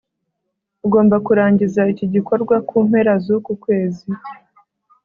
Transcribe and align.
ugomba 0.85 1.15
kurangiza 1.25 1.81
iki 1.91 2.05
gikorwa 2.13 2.55
mu 2.67 2.79
mpera 2.87 3.13
zuku 3.25 3.51
kwezi 3.63 4.07